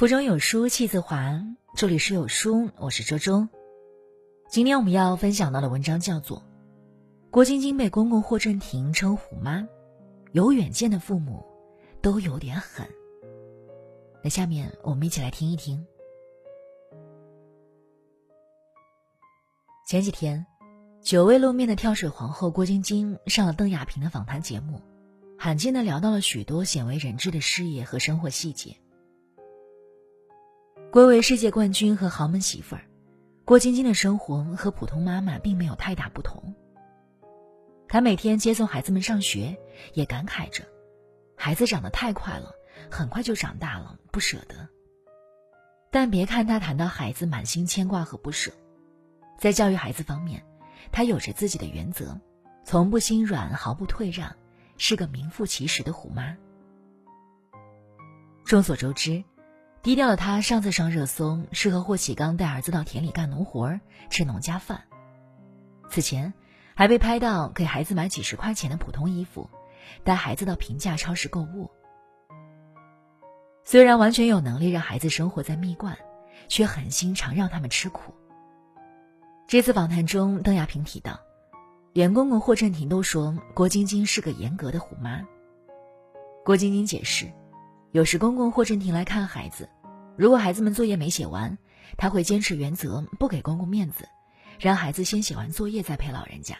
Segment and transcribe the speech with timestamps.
[0.00, 1.44] 腹中有书气自华，
[1.76, 3.46] 这里是有书，我是周周。
[4.48, 6.38] 今天我们要分享到的文章叫做
[7.30, 9.68] 《郭晶晶被公公霍震霆称虎妈，
[10.32, 11.44] 有远见的父母
[12.00, 12.86] 都有点狠》。
[14.24, 15.86] 那下面我们一起来听一听。
[19.86, 20.46] 前几天，
[21.02, 24.80] 久未露面的跳水皇后郭晶晶上了邓亚萍的访谈节目，
[25.38, 28.74] 罕见的聊到了许多鲜为人知的事业和生活细节。
[30.90, 32.82] 归为世界冠军和豪门媳妇儿，
[33.44, 36.52] 郭晶晶的生活和普通妈妈并没有太大不同。
[37.86, 39.56] 她每天接送孩子们上学，
[39.94, 40.64] 也感慨着，
[41.36, 42.52] 孩子长得太快了，
[42.90, 44.68] 很快就长大了，不舍得。
[45.92, 48.50] 但别看她谈到孩子满心牵挂和不舍，
[49.38, 50.44] 在教育孩子方面，
[50.90, 52.20] 她有着自己的原则，
[52.64, 54.34] 从不心软，毫不退让，
[54.76, 56.36] 是个名副其实的虎妈。
[58.44, 59.22] 众所周知。
[59.82, 64.82] 低调的他上次上热搜是和霍启刚带儿子到田里干农活吃农家饭。
[65.88, 66.34] 此前，
[66.74, 69.48] 还被拍到给孩子买几十块钱的普通衣服，
[70.04, 71.70] 带孩子到平价超市购物。
[73.64, 75.96] 虽然完全有能力让孩子生活在蜜罐，
[76.46, 78.12] 却狠心常让他们吃苦。
[79.48, 81.18] 这次访谈中，邓亚萍提到，
[81.94, 85.26] 连公公霍震霆都说郭晶晶是个严格的虎妈。
[86.44, 87.32] 郭晶晶解释。
[87.92, 89.68] 有时公公霍震霆来看孩子，
[90.16, 91.58] 如果孩子们作业没写完，
[91.98, 94.08] 他会坚持原则，不给公公面子，
[94.60, 96.56] 让孩子先写完作业再陪老人家。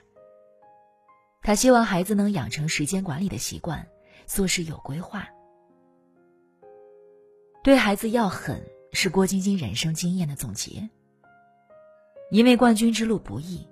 [1.40, 3.86] 他希望孩子能养成时间管理的习惯，
[4.26, 5.28] 做事有规划。
[7.62, 8.60] 对孩子要狠，
[8.92, 10.90] 是郭晶晶人生经验的总结。
[12.32, 13.64] 因为冠军之路不易，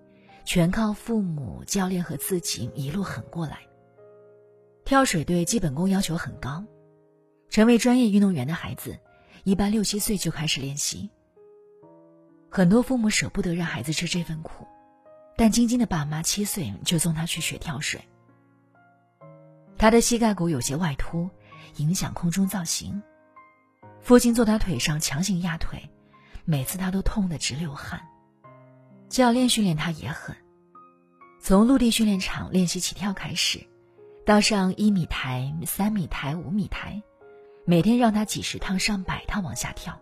[0.44, 3.58] 全靠父母、教练和自己一路狠过来。
[4.84, 6.64] 跳水队基本功要求很高。
[7.58, 9.00] 成为专业运动员的孩子，
[9.42, 11.10] 一般六七岁就开始练习。
[12.48, 14.64] 很多父母舍不得让孩子吃这份苦，
[15.36, 18.00] 但晶晶的爸妈七岁就送她去学跳水。
[19.76, 21.28] 她的膝盖骨有些外凸，
[21.78, 23.02] 影响空中造型。
[24.00, 25.90] 父亲坐她腿上强行压腿，
[26.44, 28.00] 每次她都痛得直流汗。
[29.08, 30.36] 教练训练她也狠，
[31.40, 33.66] 从陆地训练场练习起跳开始，
[34.24, 37.02] 到上一米台、三米台、五米台。
[37.70, 40.00] 每天让他几十趟、上百趟往下跳。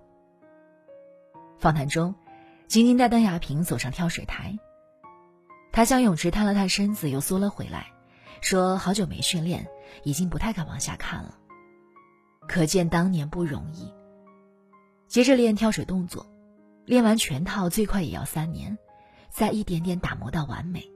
[1.59, 2.15] 访谈中，
[2.69, 4.57] 晶晶带邓亚萍走上跳水台，
[5.73, 7.89] 她向泳池探了探身子，又缩了回来，
[8.41, 9.67] 说：“好久没训练，
[10.05, 11.37] 已经不太敢往下看了。”
[12.47, 13.93] 可见当年不容易。
[15.09, 16.25] 接着练跳水动作，
[16.85, 18.79] 练完全套最快也要三年，
[19.29, 20.89] 再一点点打磨到完美。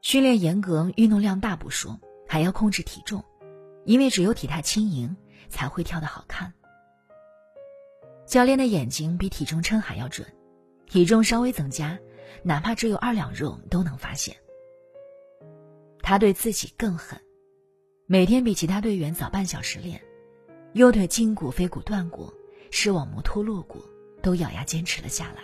[0.00, 3.22] 训练严格，运动量大不说，还要控制体重。
[3.84, 5.16] 因为只有体态轻盈，
[5.48, 6.52] 才会跳得好看。
[8.26, 10.26] 教练的眼睛比体重秤还要准，
[10.86, 11.98] 体重稍微增加，
[12.42, 14.36] 哪怕只有二两肉都能发现。
[16.02, 17.20] 他对自己更狠，
[18.06, 20.00] 每天比其他队员早半小时练，
[20.74, 22.32] 右腿胫骨、腓骨断过，
[22.70, 23.82] 视网膜脱落过，
[24.22, 25.42] 都咬牙坚持了下来。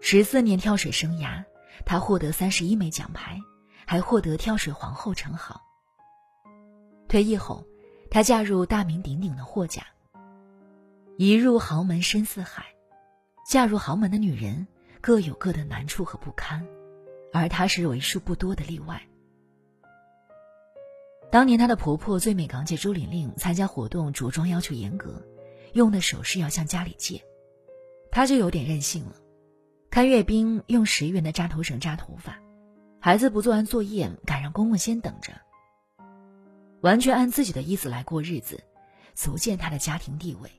[0.00, 1.42] 十四年跳水生涯，
[1.86, 3.38] 他获得三十一枚奖牌，
[3.86, 5.60] 还获得跳水皇后称号。
[7.10, 7.66] 退役后，
[8.08, 9.84] 她嫁入大名鼎鼎的霍家。
[11.18, 12.64] 一入豪门深似海，
[13.44, 14.68] 嫁入豪门的女人
[15.00, 16.64] 各有各的难处和不堪，
[17.32, 19.02] 而她是为数不多的例外。
[21.32, 25.20] 当年她的婆婆最美港姐朱玲玲参加活动，着装要求严格，
[25.72, 27.20] 用的首饰要向家里借，
[28.12, 29.16] 她就有点任性了。
[29.90, 32.38] 看阅兵用十元的扎头绳扎头发，
[33.00, 35.32] 孩子不做完作业，敢让公公先等着。
[36.80, 38.62] 完全按自己的意思来过日子，
[39.14, 40.50] 足见他的家庭地位。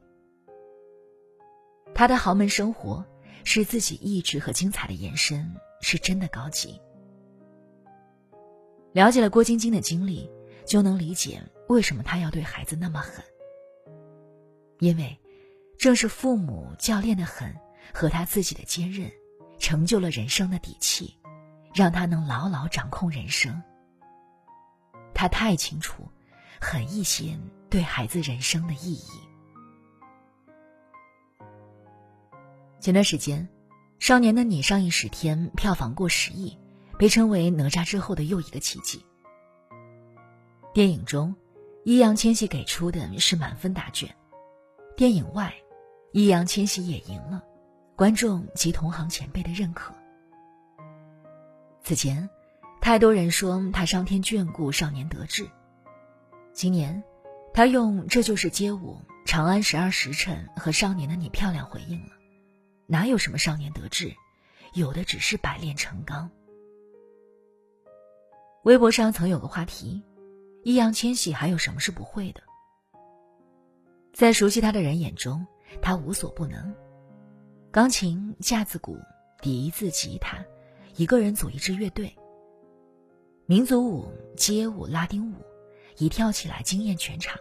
[1.94, 3.06] 他的豪门生活
[3.44, 6.80] 是自己意志和精彩的延伸，是真的高级。
[8.94, 10.30] 了解了郭晶晶的经历，
[10.66, 13.24] 就能理解为什么他要对孩子那么狠。
[14.80, 15.20] 因为，
[15.78, 17.56] 正是父母、教练的狠
[17.94, 19.12] 和他自己的坚韧，
[19.60, 21.18] 成就了人生的底气，
[21.74, 23.62] 让他能牢牢掌控人生。
[25.22, 26.10] 他太清楚，
[26.60, 27.38] 狠一些
[27.70, 29.12] 对孩子人生的意义。
[32.80, 33.48] 前段时间，
[34.04, 36.58] 《少年的你》上映十天，票房过十亿，
[36.98, 39.06] 被称为哪吒之后的又一个奇迹。
[40.74, 41.36] 电影中，
[41.86, 44.10] 易烊千玺给出的是满分答卷；
[44.98, 45.54] 电影外，
[46.14, 47.44] 易烊千玺也赢了
[47.96, 49.94] 观众及同行前辈的认可。
[51.84, 52.28] 此前。
[52.82, 55.48] 太多人说他上天眷顾少年得志，
[56.52, 57.04] 今年，
[57.54, 62.12] 他用“这就是街舞”“长安十二时辰”和“少年的你漂亮”回应了。
[62.88, 64.12] 哪有什么少年得志，
[64.74, 66.32] 有的只是百炼成钢。
[68.64, 70.02] 微博上曾有个话题：
[70.64, 72.42] 易烊千玺还有什么是不会的？
[74.12, 75.46] 在熟悉他的人眼中，
[75.84, 76.74] 他无所不能。
[77.70, 78.98] 钢琴、架子鼓、
[79.40, 80.44] 笛子、吉他，
[80.96, 82.12] 一个人组一支乐队。
[83.52, 85.36] 民族舞、街舞、拉丁舞，
[85.98, 87.38] 一跳起来惊艳全场。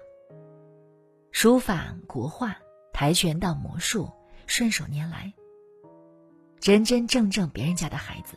[1.30, 2.58] 书法、国画、
[2.92, 4.10] 跆拳道、魔术，
[4.48, 5.32] 顺手拈来。
[6.58, 8.36] 真真正正别人家的孩子，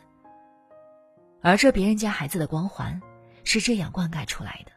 [1.42, 3.02] 而这别人家孩子的光环，
[3.42, 4.70] 是这样灌溉出来的。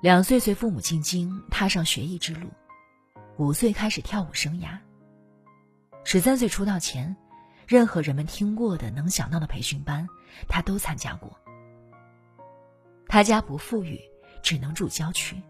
[0.00, 2.46] 两岁随父母进京，踏上学艺之路；
[3.36, 4.78] 五岁开始跳舞生涯。
[6.04, 7.16] 十三岁出道前，
[7.66, 10.08] 任何人们听过的、能想到的培训班，
[10.48, 11.38] 他都参加过。
[13.08, 14.00] 他家不富裕，
[14.42, 15.40] 只能住郊区，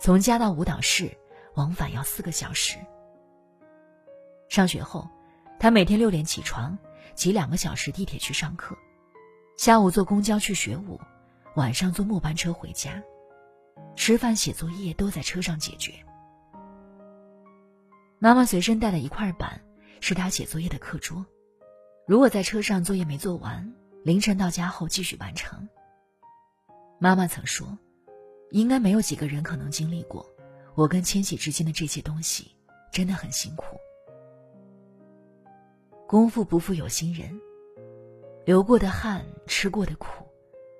[0.00, 1.16] 从家到舞蹈室
[1.54, 2.78] 往返要四个小时。
[4.48, 5.08] 上学后。
[5.58, 6.76] 他每天六点起床，
[7.14, 8.76] 挤两个小时地铁去上课，
[9.56, 11.00] 下午坐公交去学舞，
[11.54, 13.02] 晚上坐末班车回家，
[13.96, 15.94] 吃饭、写作业都在车上解决。
[18.18, 19.58] 妈妈随身带的一块板，
[20.02, 21.24] 是他写作业的课桌。
[22.06, 23.74] 如果在车上作业没做完，
[24.04, 25.68] 凌晨到家后继续完成。
[27.00, 27.76] 妈妈曾说
[28.50, 30.24] ：“应该没有几个人可能经历过，
[30.76, 32.52] 我跟千玺之间的这些东西，
[32.92, 33.76] 真的很辛苦。”
[36.06, 37.40] 功夫不负有心人，
[38.44, 40.24] 流过的汗，吃过的苦，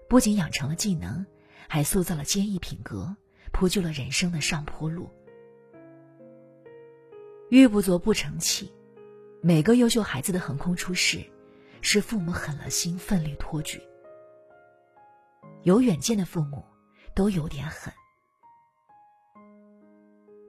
[0.09, 1.27] 不仅养成了技能，
[1.67, 3.17] 还塑造了坚毅品格，
[3.53, 5.11] 铺就了人生的上坡路。
[7.51, 8.73] 玉不琢不成器，
[9.47, 11.25] 每个优秀孩子的横空出世，
[11.81, 13.81] 是父母狠了心，奋力托举。
[15.63, 16.65] 有远见的父母，
[17.15, 17.95] 都有点狠。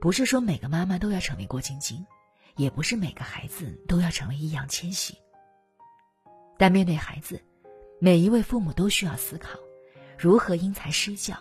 [0.00, 2.04] 不是说每个妈妈都要成为郭晶晶。
[2.56, 5.16] 也不是每个孩子都要成为易烊千玺，
[6.58, 7.40] 但面对孩子，
[8.00, 9.60] 每一位父母都需要思考，
[10.18, 11.36] 如何因材施教，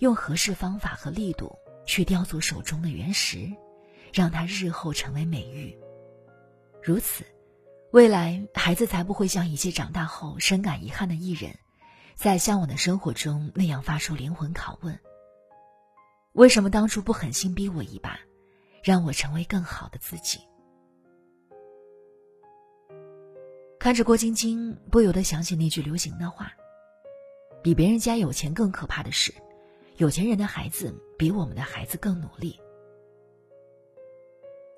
[0.00, 1.56] 用合适方法和力度
[1.86, 3.50] 去雕琢手中的原石，
[4.12, 5.74] 让他日后成为美玉。
[6.82, 7.24] 如此，
[7.92, 11.54] 未来孩子才不会像一些长大后深感遗憾的艺人，
[12.14, 14.98] 在向往的生活中那样发出灵魂拷问：
[16.32, 18.18] 为什么当初不狠心逼我一把，
[18.82, 20.40] 让我成为更好的自己？
[23.78, 26.52] 看着郭晶晶，不由得想起那句流行的话
[27.62, 29.34] ：“比别人家有钱更可怕的是，
[29.96, 32.58] 有钱人的孩子比我们的孩子更努力。”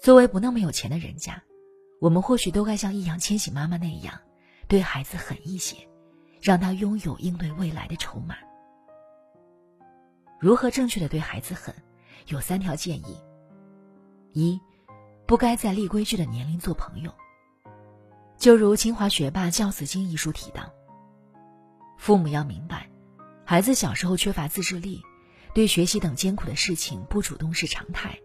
[0.01, 1.43] 作为不那么有钱的人家，
[2.03, 4.13] 我们或许都该像易烊千玺妈妈那样，
[4.67, 5.77] 对孩子狠一些，
[6.41, 8.35] 让他拥有应对未来的筹码。
[10.41, 11.73] 如何正确的对孩子狠？
[12.27, 13.17] 有三条建议：
[14.33, 14.61] 一，
[15.27, 17.15] 不该在立规矩的年龄做朋友。
[18.37, 20.73] 就如清华学霸教子经一书提到，
[21.99, 22.91] 父母要明白，
[23.45, 25.01] 孩子小时候缺乏自制力，
[25.55, 28.19] 对学习等艰苦的事情不主动是常态，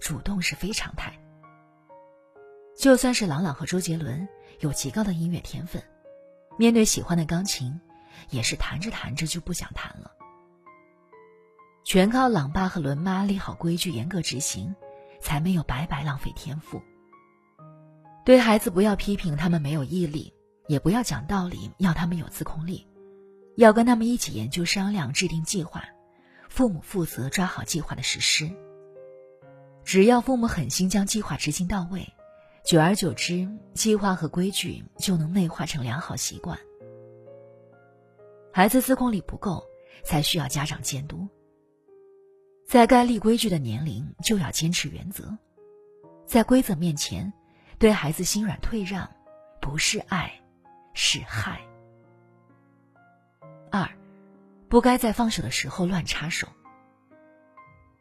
[0.00, 1.18] 主动是非常态。
[2.76, 4.28] 就算是朗朗和周杰伦
[4.60, 5.82] 有极高的音乐天分，
[6.58, 7.80] 面对喜欢的钢琴，
[8.30, 10.10] 也是弹着弹着就不想弹了。
[11.84, 14.74] 全靠朗爸和伦妈立好规矩，严格执行，
[15.20, 16.82] 才没有白白浪费天赋。
[18.24, 20.32] 对孩子不要批评他们没有毅力，
[20.66, 22.86] 也不要讲道理要他们有自控力，
[23.56, 25.84] 要跟他们一起研究商量制定计划，
[26.48, 28.50] 父母负责抓好计划的实施。
[29.84, 32.13] 只要父母狠心将计划执行到位，
[32.64, 36.58] 久而久之，计划和规矩就能内化成良好习惯。
[38.50, 39.62] 孩子自控力不够，
[40.02, 41.28] 才需要家长监督。
[42.66, 45.36] 在该立规矩的年龄就要坚持原则，
[46.26, 47.30] 在规则面前。
[47.78, 49.10] 对孩子心软退让，
[49.60, 50.32] 不是爱，
[50.94, 51.60] 是害。
[53.70, 53.86] 二，
[54.68, 56.48] 不该在放手的时候乱插手。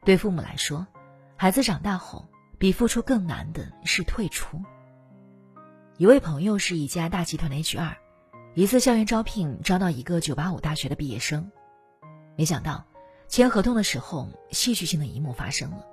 [0.05, 0.87] 对父母来说，
[1.35, 2.29] 孩子长大后，
[2.63, 4.63] 比付出更难的是退出。
[5.97, 7.93] 一位朋友是一家大集团的 HR，
[8.53, 11.51] 一次校园招聘招到一个985大学的毕业生，
[12.37, 12.85] 没想到
[13.27, 15.85] 签合同的时候，戏剧性的一幕发生了。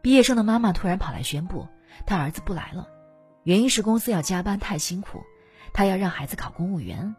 [0.00, 1.68] 毕业生的妈妈突然跑来宣布。
[2.06, 2.88] 他儿子不来了，
[3.42, 5.22] 原因是公司要加班太辛苦，
[5.74, 7.14] 他要让孩子考公务员。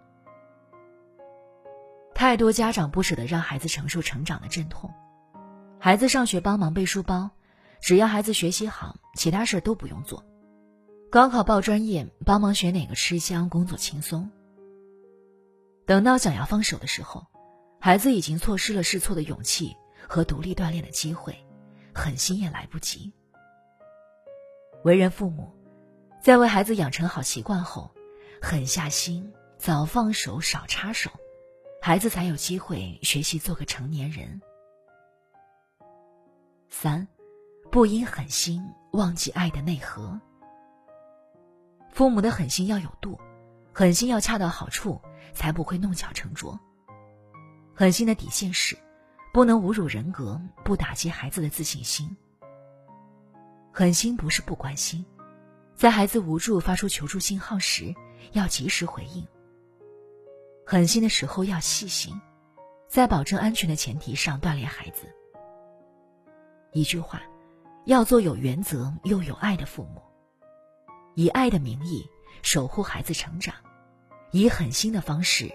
[2.15, 4.89] 太多家长不舍得让孩子承受成长的阵痛，
[5.77, 7.29] 孩子上学帮忙背书包，
[7.81, 10.23] 只要孩子学习好，其他事都不用做。
[11.09, 14.29] 高考报专业，帮忙选哪个吃香，工作轻松。
[15.85, 17.25] 等到想要放手的时候，
[17.79, 19.75] 孩子已经错失了试错的勇气
[20.07, 21.35] 和独立锻炼的机会，
[21.93, 23.11] 狠心也来不及。
[24.83, 25.51] 为人父母，
[26.21, 27.91] 在为孩子养成好习惯后，
[28.41, 31.11] 狠下心，早放手，少插手，
[31.81, 34.39] 孩子才有机会学习做个成年人。
[36.69, 37.07] 三，
[37.71, 38.61] 不因狠心
[38.91, 40.19] 忘记爱的内核。
[41.89, 43.17] 父母的狠心要有度，
[43.71, 45.01] 狠心要恰到好处，
[45.33, 46.59] 才不会弄巧成拙。
[47.73, 48.77] 狠心的底线是，
[49.31, 52.13] 不能侮辱人格，不打击孩子的自信心。
[53.71, 55.05] 狠心不是不关心，
[55.73, 57.95] 在孩子无助发出求助信号时，
[58.33, 59.25] 要及时回应。
[60.65, 62.19] 狠心的时候要细心，
[62.89, 65.07] 在保证安全的前提上锻炼孩子。
[66.73, 67.21] 一句话，
[67.85, 70.01] 要做有原则又有爱的父母。
[71.15, 72.07] 以爱的名义
[72.41, 73.53] 守护孩子成长，
[74.31, 75.51] 以狠心的方式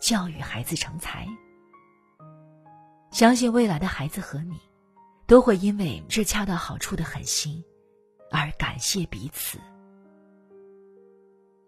[0.00, 1.26] 教育孩子成才。
[3.10, 4.58] 相信未来的孩子和你，
[5.26, 7.62] 都会因为这恰到好处的狠心，
[8.30, 9.58] 而感谢彼此。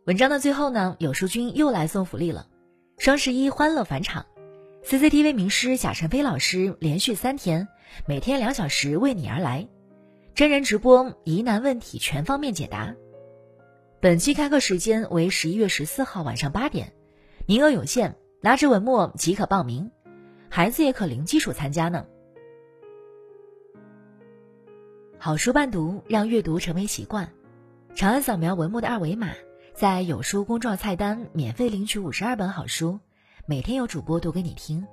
[0.06, 2.48] 文章的最后呢，有书君又来送福利了，
[2.98, 4.25] 双十一欢乐返场
[4.84, 7.68] ，CCTV 名师贾晨飞老师连续三天，
[8.06, 9.68] 每天两小时为你而来，
[10.37, 12.95] 真人直播疑难问题全方面解答。
[14.00, 16.93] 本期开课时间为十一月十四号晚上八点，
[17.47, 19.90] 名额有限，拿着文末即可报名，
[20.50, 22.05] 孩子也可零基础参加呢。
[25.16, 27.33] 好书伴读，让阅读成为习惯。
[27.95, 29.31] 长按扫描文末的二维码，
[29.73, 33.00] 在有书公众号菜单免费领取五十二本好书，
[33.47, 34.87] 每天有主播读给你听。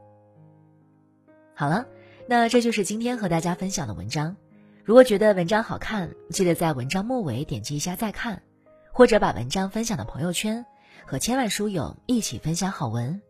[1.53, 1.85] 好了，
[2.29, 4.37] 那这就是今天和大家分享的文章。
[4.85, 8.43] 如果觉得文章好看，记得在文章末尾点击一下再看。
[8.91, 10.65] 或者把文章分享到朋友圈，
[11.05, 13.21] 和千万书友一起分享好文。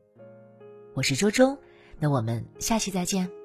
[0.94, 1.58] 我是周周，
[2.00, 3.43] 那我们下期再见。